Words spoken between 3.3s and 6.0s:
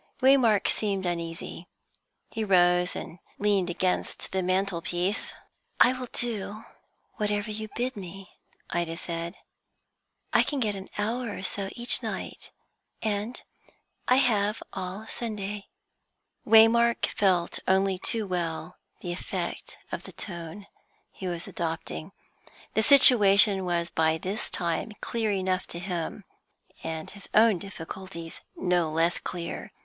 leaned against the mantelpiece. "I